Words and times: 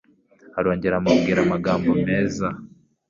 Arongera 0.59 0.95
amubwira 0.97 1.39
amagambo 1.41 1.89
meza 2.05 2.47